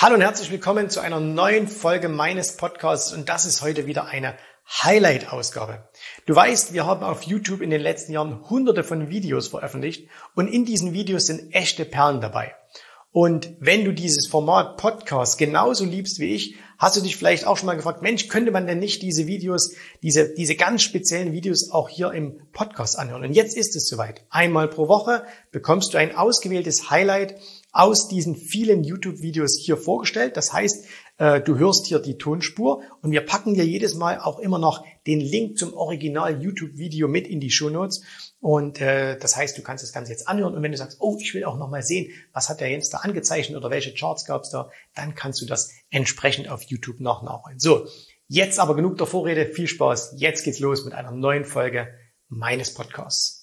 [0.00, 4.04] Hallo und herzlich willkommen zu einer neuen Folge meines Podcasts und das ist heute wieder
[4.04, 4.36] eine
[4.84, 5.88] Highlight-Ausgabe.
[6.24, 10.46] Du weißt, wir haben auf YouTube in den letzten Jahren hunderte von Videos veröffentlicht und
[10.46, 12.54] in diesen Videos sind echte Perlen dabei.
[13.10, 17.56] Und wenn du dieses Format Podcast genauso liebst wie ich, hast du dich vielleicht auch
[17.56, 21.72] schon mal gefragt, Mensch, könnte man denn nicht diese Videos, diese, diese ganz speziellen Videos
[21.72, 23.24] auch hier im Podcast anhören?
[23.24, 24.24] Und jetzt ist es soweit.
[24.30, 27.34] Einmal pro Woche bekommst du ein ausgewähltes Highlight
[27.78, 30.36] aus diesen vielen YouTube-Videos hier vorgestellt.
[30.36, 30.86] Das heißt,
[31.18, 34.84] äh, du hörst hier die Tonspur und wir packen dir jedes Mal auch immer noch
[35.06, 37.68] den Link zum Original YouTube-Video mit in die Show.
[38.40, 41.18] Und äh, das heißt, du kannst das Ganze jetzt anhören und wenn du sagst, oh,
[41.20, 44.24] ich will auch noch mal sehen, was hat der Jens da angezeichnet oder welche Charts
[44.24, 47.60] gab es da, dann kannst du das entsprechend auf YouTube noch nachholen.
[47.60, 47.86] So,
[48.26, 50.14] jetzt aber genug der Vorrede, viel Spaß.
[50.16, 51.86] Jetzt geht's los mit einer neuen Folge
[52.26, 53.37] meines Podcasts.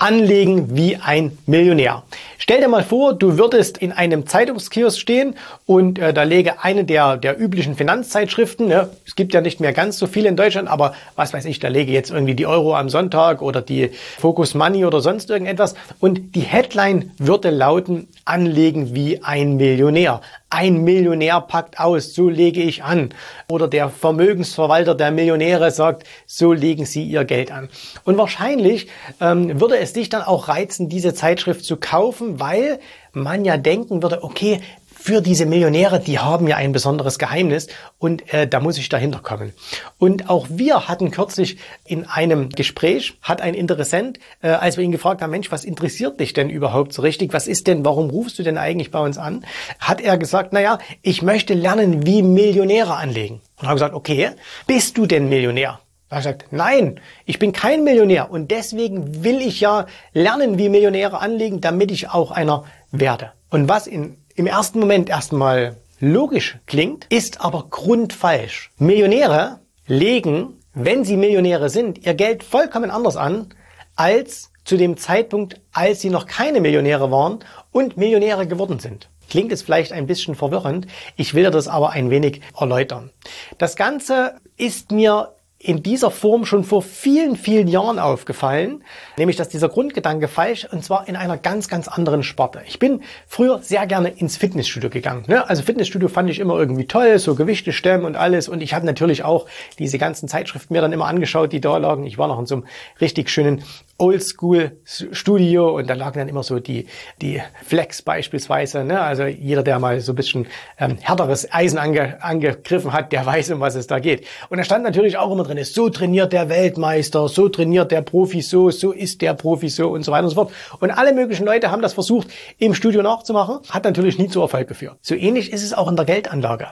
[0.00, 2.02] Anlegen wie ein Millionär.
[2.38, 5.34] Stell dir mal vor, du würdest in einem Zeitungskiosk stehen
[5.66, 8.88] und äh, da lege eine der, der üblichen Finanzzeitschriften, ne?
[9.06, 11.68] es gibt ja nicht mehr ganz so viele in Deutschland, aber was weiß ich, da
[11.68, 16.34] lege jetzt irgendwie die Euro am Sonntag oder die Focus Money oder sonst irgendetwas und
[16.34, 20.22] die Headline würde lauten, anlegen wie ein Millionär.
[20.52, 23.10] Ein Millionär packt aus, so lege ich an.
[23.48, 27.68] Oder der Vermögensverwalter der Millionäre sagt, so legen sie ihr Geld an.
[28.02, 28.88] Und wahrscheinlich
[29.20, 32.80] ähm, würde es dich dann auch reizen, diese Zeitschrift zu kaufen, weil
[33.12, 34.60] man ja denken würde, okay,
[35.00, 39.20] für diese Millionäre, die haben ja ein besonderes Geheimnis und äh, da muss ich dahinter
[39.20, 39.52] kommen.
[39.98, 41.56] Und auch wir hatten kürzlich
[41.86, 46.20] in einem Gespräch, hat ein Interessent, äh, als wir ihn gefragt haben, Mensch, was interessiert
[46.20, 47.32] dich denn überhaupt so richtig?
[47.32, 49.44] Was ist denn, warum rufst du denn eigentlich bei uns an?
[49.78, 53.40] Hat er gesagt, naja, ich möchte lernen, wie Millionäre anlegen.
[53.56, 54.30] Und habe gesagt, okay,
[54.66, 55.80] bist du denn Millionär?
[56.10, 60.68] Er hat gesagt, nein, ich bin kein Millionär und deswegen will ich ja lernen, wie
[60.68, 63.32] Millionäre anlegen, damit ich auch einer werde.
[63.48, 68.70] Und was in im ersten Moment erstmal logisch klingt, ist aber grundfalsch.
[68.78, 73.52] Millionäre legen, wenn sie Millionäre sind, ihr Geld vollkommen anders an
[73.96, 77.40] als zu dem Zeitpunkt, als sie noch keine Millionäre waren
[77.70, 79.10] und Millionäre geworden sind.
[79.28, 80.86] Klingt es vielleicht ein bisschen verwirrend,
[81.16, 83.10] ich will dir das aber ein wenig erläutern.
[83.58, 88.82] Das Ganze ist mir in dieser Form schon vor vielen, vielen Jahren aufgefallen,
[89.18, 92.62] nämlich dass dieser Grundgedanke falsch und zwar in einer ganz, ganz anderen Sparte.
[92.66, 95.24] Ich bin früher sehr gerne ins Fitnessstudio gegangen.
[95.26, 95.46] Ne?
[95.46, 98.86] Also Fitnessstudio fand ich immer irgendwie toll, so Gewichte stemmen und alles und ich habe
[98.86, 99.46] natürlich auch
[99.78, 102.06] diese ganzen Zeitschriften mir dann immer angeschaut, die da lagen.
[102.06, 102.64] Ich war noch in so einem
[102.98, 103.62] richtig schönen
[104.00, 106.86] Oldschool-Studio und da lagen dann immer so die,
[107.20, 108.84] die Flex beispielsweise.
[108.84, 109.00] Ne?
[109.00, 110.46] Also jeder, der mal so ein bisschen
[110.78, 114.26] ähm, härteres Eisen ange, angegriffen hat, der weiß, um was es da geht.
[114.48, 118.40] Und da stand natürlich auch immer drin, so trainiert der Weltmeister, so trainiert der Profi
[118.40, 120.52] so, so ist der Profi so und so weiter und so fort.
[120.80, 122.28] Und alle möglichen Leute haben das versucht,
[122.58, 124.98] im Studio nachzumachen, hat natürlich nie zu Erfolg geführt.
[125.02, 126.68] So ähnlich ist es auch in der Geldanlage.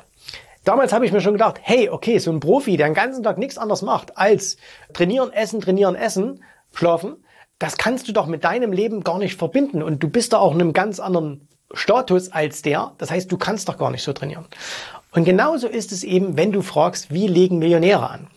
[0.64, 3.38] Damals habe ich mir schon gedacht, hey, okay, so ein Profi, der den ganzen Tag
[3.38, 4.58] nichts anderes macht als
[4.92, 6.42] trainieren, essen, trainieren, essen,
[6.72, 7.16] schlafen,
[7.58, 10.54] das kannst du doch mit deinem Leben gar nicht verbinden und du bist da auch
[10.54, 12.92] in einem ganz anderen Status als der.
[12.98, 14.46] Das heißt, du kannst doch gar nicht so trainieren.
[15.10, 18.28] Und genauso ist es eben, wenn du fragst, wie legen Millionäre an?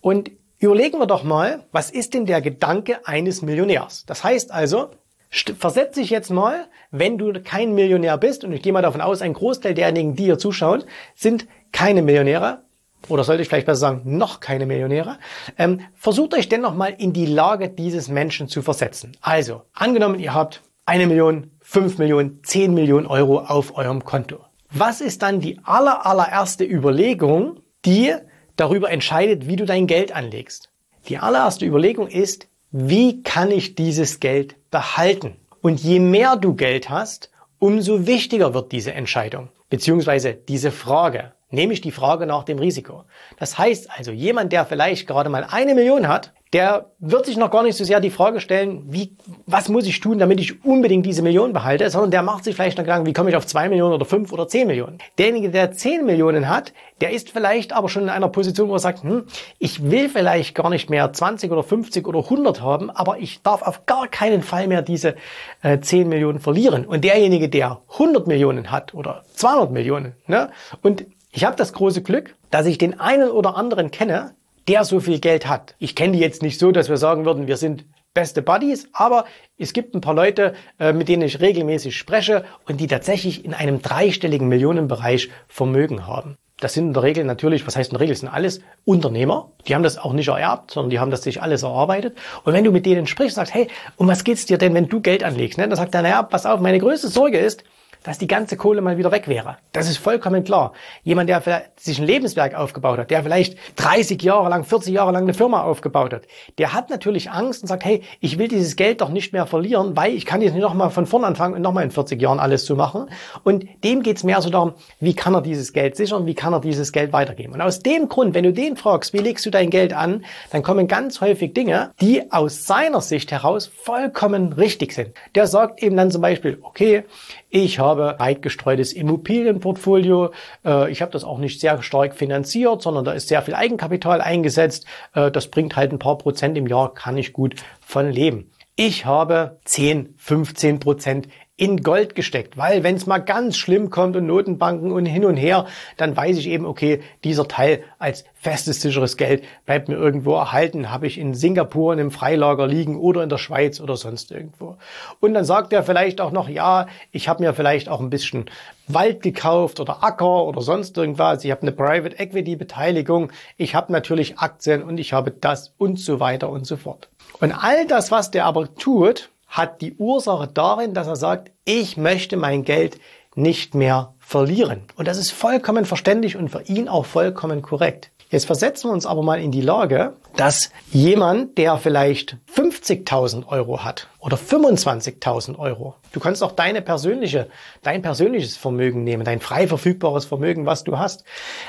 [0.00, 4.04] Und überlegen wir doch mal, was ist denn der Gedanke eines Millionärs?
[4.06, 4.90] Das heißt also,
[5.30, 9.22] versetze dich jetzt mal, wenn du kein Millionär bist, und ich gehe mal davon aus,
[9.22, 10.84] ein Großteil derjenigen, die hier zuschauen,
[11.14, 12.62] sind keine Millionäre,
[13.08, 15.18] oder sollte ich vielleicht besser sagen, noch keine Millionäre,
[15.58, 19.16] ähm, versucht euch dennoch mal in die Lage dieses Menschen zu versetzen.
[19.20, 24.38] Also, angenommen, ihr habt eine Million, fünf Millionen, zehn Millionen Euro auf eurem Konto.
[24.72, 28.14] Was ist dann die aller, allererste Überlegung, die
[28.56, 30.70] darüber entscheidet, wie du dein Geld anlegst?
[31.08, 35.36] Die allererste Überlegung ist, wie kann ich dieses Geld behalten?
[35.60, 41.80] Und je mehr du Geld hast, umso wichtiger wird diese Entscheidung, beziehungsweise diese Frage nämlich
[41.80, 43.04] die Frage nach dem Risiko.
[43.38, 47.50] Das heißt also, jemand, der vielleicht gerade mal eine Million hat, der wird sich noch
[47.50, 49.16] gar nicht so sehr die Frage stellen, wie,
[49.46, 52.76] was muss ich tun, damit ich unbedingt diese Million behalte, sondern der macht sich vielleicht
[52.76, 54.98] noch Gedanken, wie komme ich auf zwei Millionen oder fünf oder zehn Millionen.
[55.18, 58.80] Derjenige, der zehn Millionen hat, der ist vielleicht aber schon in einer Position, wo er
[58.80, 59.26] sagt, hm,
[59.60, 63.62] ich will vielleicht gar nicht mehr 20 oder 50 oder 100 haben, aber ich darf
[63.62, 65.14] auf gar keinen Fall mehr diese
[65.62, 66.84] äh, 10 Millionen verlieren.
[66.84, 70.50] Und derjenige, der 100 Millionen hat oder 200 Millionen, ne,
[70.82, 74.34] und ich habe das große Glück, dass ich den einen oder anderen kenne,
[74.68, 75.74] der so viel Geld hat.
[75.78, 77.84] Ich kenne die jetzt nicht so, dass wir sagen würden, wir sind
[78.14, 79.24] beste Buddies, aber
[79.56, 83.54] es gibt ein paar Leute, äh, mit denen ich regelmäßig spreche und die tatsächlich in
[83.54, 86.36] einem dreistelligen Millionenbereich Vermögen haben.
[86.58, 89.52] Das sind in der Regel natürlich, was heißt in der Regel, sind alles Unternehmer.
[89.66, 92.18] Die haben das auch nicht ererbt, sondern die haben das sich alles erarbeitet.
[92.44, 95.00] Und wenn du mit denen sprichst, sagst, hey, um was geht's dir denn, wenn du
[95.00, 95.56] Geld anlegst?
[95.56, 95.68] Ne?
[95.68, 97.64] Dann sagt er, naja, pass auf, meine größte Sorge ist,
[98.02, 99.58] dass die ganze Kohle mal wieder weg wäre.
[99.72, 100.72] Das ist vollkommen klar.
[101.02, 101.42] Jemand, der
[101.76, 105.62] sich ein Lebenswerk aufgebaut hat, der vielleicht 30 Jahre lang, 40 Jahre lang eine Firma
[105.62, 106.22] aufgebaut hat,
[106.58, 109.96] der hat natürlich Angst und sagt, hey, ich will dieses Geld doch nicht mehr verlieren,
[109.96, 112.64] weil ich kann jetzt nicht nochmal von vorn anfangen und nochmal in 40 Jahren alles
[112.64, 113.10] zu machen.
[113.44, 116.60] Und dem geht's mehr so darum, wie kann er dieses Geld sichern, wie kann er
[116.60, 117.54] dieses Geld weitergeben.
[117.54, 120.62] Und aus dem Grund, wenn du den fragst, wie legst du dein Geld an, dann
[120.62, 125.10] kommen ganz häufig Dinge, die aus seiner Sicht heraus vollkommen richtig sind.
[125.34, 127.04] Der sagt eben dann zum Beispiel, okay,
[127.52, 130.32] ich habe weit gestreutes Immobilienportfolio.
[130.64, 134.20] Äh, ich habe das auch nicht sehr stark finanziert, sondern da ist sehr viel Eigenkapital
[134.20, 134.86] eingesetzt.
[135.14, 138.50] Äh, das bringt halt ein paar Prozent im Jahr, kann ich gut von leben.
[138.76, 141.28] Ich habe 10, 15 Prozent
[141.60, 145.36] in Gold gesteckt, weil wenn es mal ganz schlimm kommt und Notenbanken und hin und
[145.36, 145.66] her,
[145.98, 150.90] dann weiß ich eben, okay, dieser Teil als festes, sicheres Geld bleibt mir irgendwo erhalten,
[150.90, 154.78] habe ich in Singapur in einem Freilager liegen oder in der Schweiz oder sonst irgendwo.
[155.20, 158.46] Und dann sagt er vielleicht auch noch, ja, ich habe mir vielleicht auch ein bisschen
[158.88, 163.92] Wald gekauft oder Acker oder sonst irgendwas, ich habe eine Private Equity Beteiligung, ich habe
[163.92, 167.10] natürlich Aktien und ich habe das und so weiter und so fort.
[167.38, 171.96] Und all das, was der aber tut, hat die Ursache darin, dass er sagt, ich
[171.96, 172.98] möchte mein Geld
[173.34, 174.82] nicht mehr verlieren.
[174.96, 178.10] Und das ist vollkommen verständlich und für ihn auch vollkommen korrekt.
[178.30, 183.82] Jetzt versetzen wir uns aber mal in die Lage, dass jemand, der vielleicht 50.000 Euro
[183.82, 187.48] hat oder 25.000 Euro, du kannst auch deine persönliche,
[187.82, 191.24] dein persönliches Vermögen nehmen, dein frei verfügbares Vermögen, was du hast.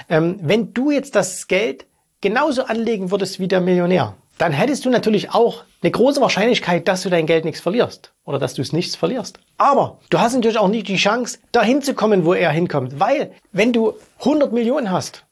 [0.07, 1.88] Ähm, wenn du jetzt das Geld
[2.22, 7.03] genauso anlegen würdest wie der Millionär, dann hättest du natürlich auch eine große Wahrscheinlichkeit, dass
[7.03, 9.39] du dein Geld nichts verlierst oder dass du es nichts verlierst.
[9.59, 13.33] Aber du hast natürlich auch nicht die Chance, dahin zu kommen, wo er hinkommt, weil
[13.51, 15.25] wenn du 100 Millionen hast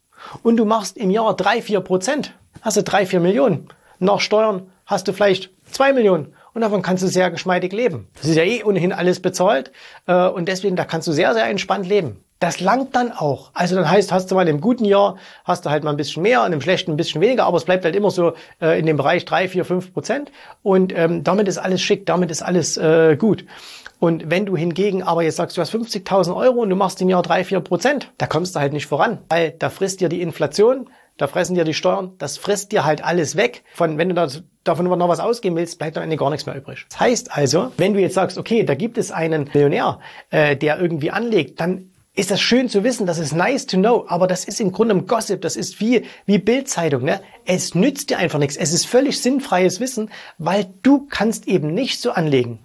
[0.43, 3.69] und du machst im Jahr 3, 4 Prozent, hast du 3, 4 Millionen.
[3.97, 8.09] Nach Steuern hast du vielleicht 2 Millionen und davon kannst du sehr geschmeidig leben.
[8.13, 9.71] Das ist ja eh ohnehin alles bezahlt
[10.05, 12.23] äh, und deswegen da kannst du sehr, sehr entspannt leben.
[12.39, 13.51] Das langt dann auch.
[13.53, 16.23] Also dann heißt, hast du mal im guten Jahr, hast du halt mal ein bisschen
[16.23, 18.85] mehr, in dem schlechten ein bisschen weniger, aber es bleibt halt immer so äh, in
[18.85, 20.31] dem Bereich drei, vier, fünf Prozent.
[20.63, 23.45] Und ähm, damit ist alles schick, damit ist alles äh, gut.
[23.99, 27.09] Und wenn du hingegen aber jetzt sagst, du hast 50.000 Euro und du machst im
[27.09, 30.21] Jahr drei, vier Prozent, da kommst du halt nicht voran, weil da frisst dir die
[30.21, 33.63] Inflation, da fressen dir die Steuern, das frisst dir halt alles weg.
[33.73, 36.85] Von wenn du das, davon noch was ausgeben willst, bleibt dann gar nichts mehr übrig.
[36.89, 39.99] Das heißt also, wenn du jetzt sagst, okay, da gibt es einen Millionär,
[40.29, 41.89] äh, der irgendwie anlegt, dann
[42.19, 44.93] ist das schön zu wissen, das ist nice to know, aber das ist im Grunde
[44.93, 47.21] ein Gossip, das ist wie, wie Bildzeitung, ne?
[47.45, 48.57] Es nützt dir einfach nichts.
[48.57, 52.59] Es ist völlig sinnfreies Wissen, weil du kannst eben nicht so anlegen.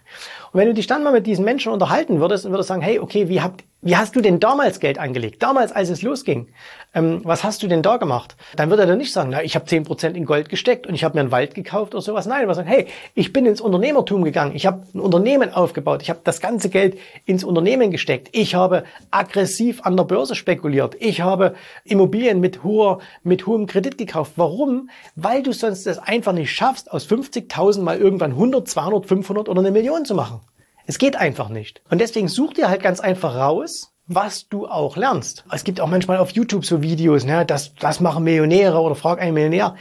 [0.52, 2.98] Und wenn du dich dann mal mit diesen Menschen unterhalten würdest und würdest sagen, hey,
[2.98, 5.42] okay, wie, habt, wie hast du denn damals Geld angelegt?
[5.42, 6.48] Damals, als es losging.
[6.94, 8.34] Ähm, was hast du denn da gemacht?
[8.56, 10.94] Dann würde er dann nicht sagen, na, ich habe zehn Prozent in Gold gesteckt und
[10.94, 12.24] ich habe mir einen Wald gekauft oder sowas.
[12.24, 14.54] Nein, er würde sagen, hey, ich bin ins Unternehmertum gegangen.
[14.54, 16.00] Ich habe ein Unternehmen aufgebaut.
[16.00, 18.30] Ich habe das ganze Geld ins Unternehmen gesteckt.
[18.32, 20.96] Ich habe aggressiv an der Börse spekuliert.
[20.98, 21.54] Ich habe
[21.84, 24.32] Immobilien mit hoher, mit hohem Kredit gekauft.
[24.36, 24.88] Warum?
[25.14, 29.60] Weil du sonst es einfach nicht schaffst, aus 50.000 mal irgendwann 100, 200, 500 oder
[29.60, 30.40] eine Million zu machen.
[30.86, 31.82] Es geht einfach nicht.
[31.90, 35.44] Und deswegen such dir halt ganz einfach raus, was du auch lernst.
[35.50, 39.20] Es gibt auch manchmal auf YouTube so Videos, ne, das, das machen Millionäre oder frag
[39.20, 39.76] einen Millionär.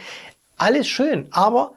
[0.56, 1.72] Alles schön, aber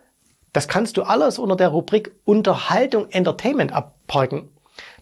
[0.53, 4.49] das kannst du alles unter der Rubrik Unterhaltung, Entertainment abparken.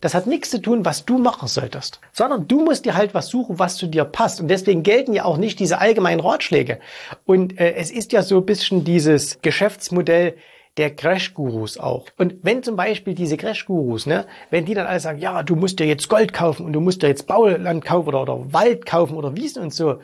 [0.01, 3.27] Das hat nichts zu tun, was du machen solltest, sondern du musst dir halt was
[3.27, 4.41] suchen, was zu dir passt.
[4.41, 6.79] Und deswegen gelten ja auch nicht diese allgemeinen Ratschläge.
[7.25, 10.35] Und äh, es ist ja so ein bisschen dieses Geschäftsmodell,
[10.77, 12.07] der Crash-Gurus auch.
[12.17, 15.79] Und wenn zum Beispiel diese Crash-Gurus, ne, wenn die dann alle sagen, ja, du musst
[15.79, 19.15] dir jetzt Gold kaufen und du musst dir jetzt Bauland kaufen oder, oder Wald kaufen
[19.15, 19.99] oder Wiesen und so,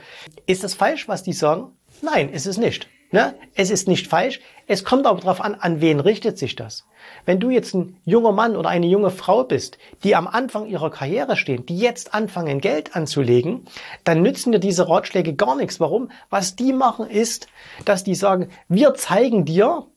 [0.46, 1.72] ist das falsch, was die sagen?
[2.02, 2.88] Nein, ist es nicht.
[3.14, 3.36] Ne?
[3.56, 4.40] Es ist nicht falsch.
[4.68, 6.86] Es kommt aber darauf an, an wen richtet sich das.
[7.26, 10.90] Wenn du jetzt ein junger Mann oder eine junge Frau bist, die am Anfang ihrer
[10.90, 13.66] Karriere stehen, die jetzt anfangen, Geld anzulegen,
[14.06, 15.82] dann nützen dir diese Ratschläge gar nichts.
[15.82, 16.10] Warum?
[16.30, 17.48] Was die machen ist,
[17.84, 19.88] dass die sagen, wir zeigen dir,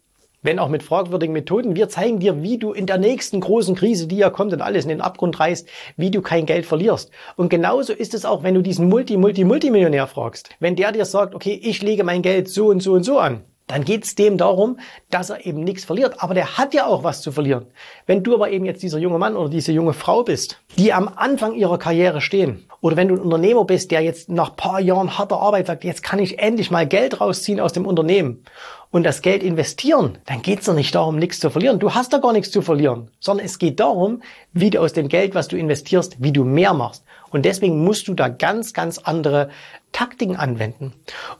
[0.44, 1.74] wenn auch mit fragwürdigen Methoden.
[1.74, 4.84] Wir zeigen dir, wie du in der nächsten großen Krise, die ja kommt und alles
[4.84, 7.10] in den Abgrund reißt, wie du kein Geld verlierst.
[7.34, 10.50] Und genauso ist es auch, wenn du diesen Multi, Multi, Multimillionär fragst.
[10.60, 13.42] Wenn der dir sagt, okay, ich lege mein Geld so und so und so an,
[13.66, 14.78] dann geht es dem darum,
[15.10, 16.22] dass er eben nichts verliert.
[16.22, 17.66] Aber der hat ja auch was zu verlieren.
[18.06, 21.08] Wenn du aber eben jetzt dieser junge Mann oder diese junge Frau bist, die am
[21.08, 25.16] Anfang ihrer Karriere stehen, oder wenn du ein Unternehmer bist, der jetzt nach paar Jahren
[25.16, 28.44] harter Arbeit sagt, jetzt kann ich endlich mal Geld rausziehen aus dem Unternehmen
[28.90, 31.78] und das Geld investieren, dann geht es doch nicht darum, nichts zu verlieren.
[31.78, 35.08] Du hast da gar nichts zu verlieren, sondern es geht darum, wie du aus dem
[35.08, 37.04] Geld, was du investierst, wie du mehr machst.
[37.30, 39.48] Und deswegen musst du da ganz, ganz andere
[39.90, 40.92] Taktiken anwenden.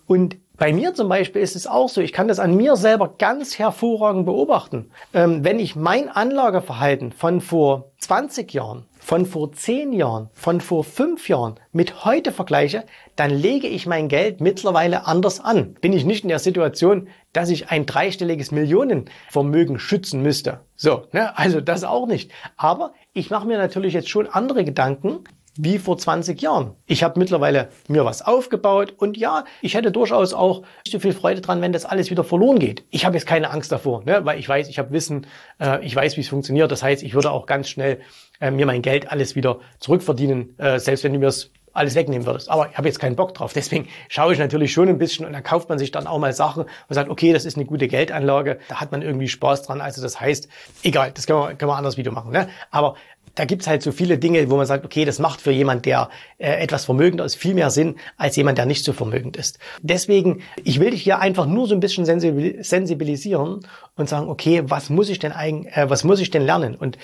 [0.06, 3.14] Und bei mir zum Beispiel ist es auch so, ich kann das an mir selber
[3.18, 4.90] ganz hervorragend beobachten.
[5.12, 10.84] Ähm, wenn ich mein Anlageverhalten von vor 20 Jahren, von vor 10 Jahren, von vor
[10.84, 12.84] 5 Jahren mit heute vergleiche,
[13.16, 15.74] dann lege ich mein Geld mittlerweile anders an.
[15.80, 20.60] Bin ich nicht in der Situation, dass ich ein dreistelliges Millionenvermögen schützen müsste.
[20.76, 21.36] So, ne?
[21.36, 22.30] also das auch nicht.
[22.56, 25.24] Aber ich mache mir natürlich jetzt schon andere Gedanken,
[25.56, 26.74] wie vor 20 Jahren.
[26.86, 31.12] Ich habe mittlerweile mir was aufgebaut und ja, ich hätte durchaus auch nicht so viel
[31.12, 32.84] Freude dran, wenn das alles wieder verloren geht.
[32.90, 34.24] Ich habe jetzt keine Angst davor, ne?
[34.24, 35.26] weil ich weiß, ich habe Wissen,
[35.60, 36.70] äh, ich weiß, wie es funktioniert.
[36.72, 38.00] Das heißt, ich würde auch ganz schnell
[38.40, 42.24] äh, mir mein Geld alles wieder zurückverdienen, äh, selbst wenn du mir es alles wegnehmen
[42.24, 42.48] würdest.
[42.48, 43.52] Aber ich habe jetzt keinen Bock drauf.
[43.52, 46.32] Deswegen schaue ich natürlich schon ein bisschen und dann kauft man sich dann auch mal
[46.32, 49.80] Sachen und sagt, okay, das ist eine gute Geldanlage, da hat man irgendwie Spaß dran.
[49.80, 50.48] Also das heißt,
[50.84, 52.32] egal, das können wir, können wir anders Video machen.
[52.32, 52.48] Ne?
[52.70, 52.94] Aber
[53.34, 56.08] da gibt's halt so viele Dinge, wo man sagt, okay, das macht für jemand, der
[56.38, 59.58] äh, etwas vermögender ist, viel mehr Sinn als jemand, der nicht so vermögend ist.
[59.82, 64.90] Deswegen, ich will dich hier einfach nur so ein bisschen sensibilisieren und sagen, okay, was
[64.90, 66.74] muss ich denn eigentlich, äh, was muss ich denn lernen?
[66.74, 66.98] Und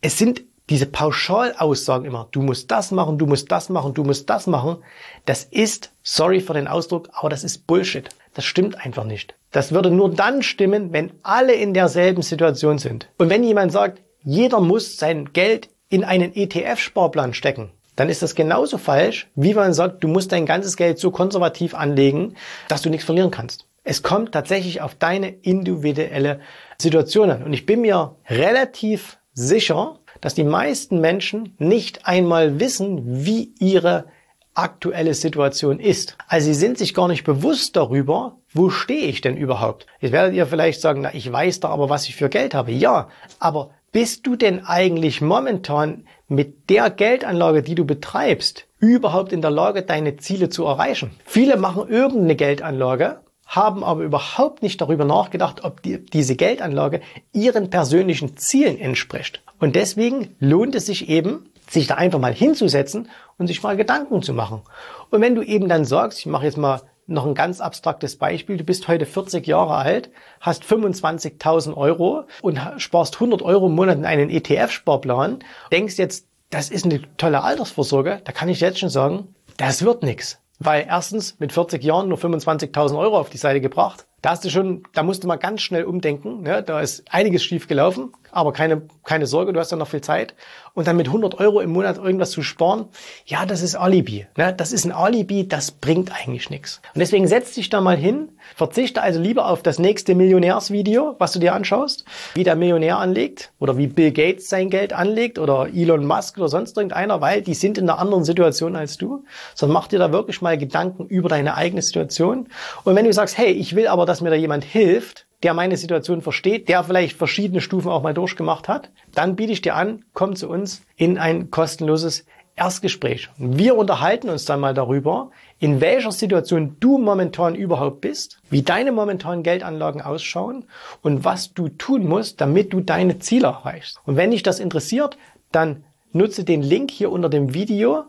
[0.00, 4.28] es sind diese Pauschalaussagen immer, du musst das machen, du musst das machen, du musst
[4.28, 4.78] das machen,
[5.24, 8.08] das ist, sorry für den Ausdruck, aber das ist Bullshit.
[8.34, 9.34] Das stimmt einfach nicht.
[9.52, 13.08] Das würde nur dann stimmen, wenn alle in derselben Situation sind.
[13.16, 18.34] Und wenn jemand sagt, jeder muss sein Geld in einen ETF-Sparplan stecken, dann ist das
[18.34, 22.34] genauso falsch, wie man sagt, du musst dein ganzes Geld so konservativ anlegen,
[22.68, 23.66] dass du nichts verlieren kannst.
[23.84, 26.40] Es kommt tatsächlich auf deine individuelle
[26.76, 27.44] Situation an.
[27.44, 34.06] Und ich bin mir relativ sicher, dass die meisten Menschen nicht einmal wissen, wie ihre
[34.54, 36.16] aktuelle Situation ist.
[36.26, 39.86] Also sie sind sich gar nicht bewusst darüber, wo stehe ich denn überhaupt.
[40.00, 42.72] Jetzt werdet ihr vielleicht sagen, na, ich weiß doch aber, was ich für Geld habe.
[42.72, 49.40] Ja, aber bist du denn eigentlich momentan mit der Geldanlage, die du betreibst, überhaupt in
[49.40, 51.12] der Lage, deine Ziele zu erreichen?
[51.24, 57.00] Viele machen irgendeine Geldanlage, haben aber überhaupt nicht darüber nachgedacht, ob die, diese Geldanlage
[57.32, 59.42] ihren persönlichen Zielen entspricht.
[59.60, 64.20] Und deswegen lohnt es sich eben, sich da einfach mal hinzusetzen und sich mal Gedanken
[64.20, 64.60] zu machen.
[65.08, 68.56] Und wenn du eben dann sagst, ich mache jetzt mal noch ein ganz abstraktes Beispiel.
[68.56, 70.10] Du bist heute 40 Jahre alt,
[70.40, 75.40] hast 25.000 Euro und sparst 100 Euro im Monat in einen ETF-Sparplan.
[75.72, 78.20] Denkst jetzt, das ist eine tolle Altersvorsorge.
[78.24, 80.40] Da kann ich jetzt schon sagen, das wird nichts.
[80.58, 84.06] Weil erstens mit 40 Jahren nur 25.000 Euro auf die Seite gebracht.
[84.22, 86.42] Da hast du schon, da musst du mal ganz schnell umdenken.
[86.42, 86.62] Ne?
[86.62, 90.34] Da ist einiges schief gelaufen, aber keine, keine Sorge, du hast ja noch viel Zeit.
[90.74, 92.86] Und dann mit 100 Euro im Monat irgendwas zu sparen,
[93.24, 94.26] ja, das ist Alibi.
[94.36, 94.52] Ne?
[94.54, 96.82] Das ist ein Alibi, das bringt eigentlich nichts.
[96.94, 101.32] Und deswegen setz dich da mal hin, verzichte also lieber auf das nächste Millionärsvideo, was
[101.32, 105.68] du dir anschaust, wie der Millionär anlegt oder wie Bill Gates sein Geld anlegt oder
[105.74, 109.24] Elon Musk oder sonst irgendeiner, weil die sind in einer anderen Situation als du.
[109.54, 112.48] Sondern mach dir da wirklich mal Gedanken über deine eigene Situation.
[112.84, 115.76] Und wenn du sagst, hey, ich will aber, dass mir da jemand hilft, der meine
[115.76, 120.04] Situation versteht, der vielleicht verschiedene Stufen auch mal durchgemacht hat, dann biete ich dir an,
[120.12, 122.24] komm zu uns in ein kostenloses
[122.56, 123.28] Erstgespräch.
[123.36, 128.92] Wir unterhalten uns dann mal darüber, in welcher Situation du momentan überhaupt bist, wie deine
[128.92, 130.64] momentanen Geldanlagen ausschauen
[131.02, 134.00] und was du tun musst, damit du deine Ziele erreichst.
[134.06, 135.18] Und wenn dich das interessiert,
[135.52, 138.04] dann nutze den Link hier unter dem Video,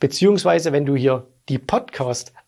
[0.00, 1.58] beziehungsweise wenn du hier die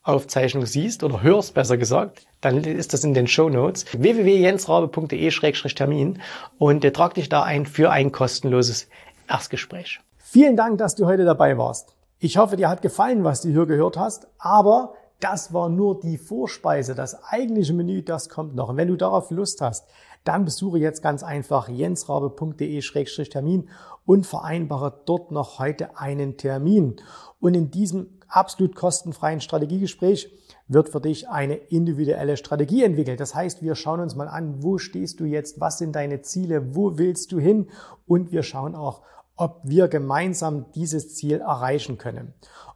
[0.07, 6.21] Podcast-Aufzeichnung siehst oder hörst, besser gesagt, dann ist das in den Show Notes www.jensraube.de-termin
[6.59, 8.87] und äh, trag dich da ein für ein kostenloses
[9.29, 9.99] Erstgespräch.
[10.17, 11.97] Vielen Dank, dass du heute dabei warst.
[12.21, 16.19] Ich hoffe, dir hat gefallen, was du hier gehört hast, aber das war nur die
[16.19, 16.95] Vorspeise.
[16.95, 18.69] Das eigentliche Menü, das kommt noch.
[18.69, 19.89] Und wenn du darauf Lust hast,
[20.25, 23.69] dann besuche jetzt ganz einfach jensrabe.de-termin
[24.05, 26.97] und vereinbare dort noch heute einen Termin.
[27.41, 30.30] Und in diesem absolut kostenfreien Strategiegespräch
[30.68, 33.21] wird für dich eine individuelle Strategie entwickelt.
[33.21, 36.75] Das heißt, wir schauen uns mal an, wo stehst du jetzt, was sind deine Ziele,
[36.75, 37.68] wo willst du hin
[38.06, 39.02] und wir schauen auch,
[39.37, 42.35] ob wir gemeinsam dieses Ziel erreichen können.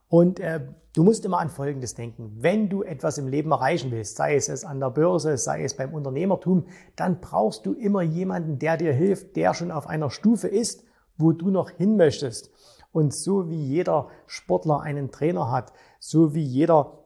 [0.09, 0.61] Und äh,
[0.95, 2.37] du musst immer an Folgendes denken.
[2.41, 5.77] Wenn du etwas im Leben erreichen willst, sei es es an der Börse, sei es
[5.77, 6.67] beim Unternehmertum,
[6.97, 10.85] dann brauchst du immer jemanden, der dir hilft, der schon auf einer Stufe ist,
[11.17, 12.51] wo du noch hin möchtest.
[12.93, 16.99] Und so wie jeder Sportler einen Trainer hat, so wie jeder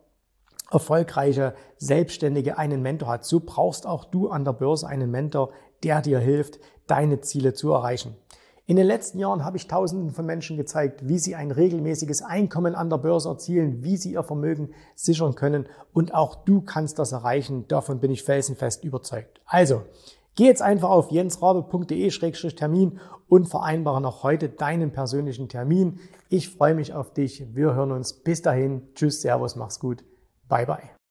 [0.71, 5.51] erfolgreiche Selbstständige einen Mentor hat, so brauchst auch du an der Börse einen Mentor,
[5.83, 8.17] der dir hilft, deine Ziele zu erreichen.
[8.67, 12.75] In den letzten Jahren habe ich Tausenden von Menschen gezeigt, wie sie ein regelmäßiges Einkommen
[12.75, 17.13] an der Börse erzielen, wie sie ihr Vermögen sichern können und auch du kannst das
[17.13, 17.69] erreichen.
[17.69, 19.43] Davon bin ich felsenfest überzeugt.
[19.45, 19.83] Also,
[20.37, 22.99] Geh jetzt einfach auf jensrabe.de-termin
[23.29, 26.01] und vereinbare noch heute deinen persönlichen Termin.
[26.29, 27.55] Ich freue mich auf dich.
[27.55, 28.13] Wir hören uns.
[28.13, 28.83] Bis dahin.
[28.95, 30.05] Tschüss, Servus, mach's gut.
[30.49, 30.94] Bye, bye.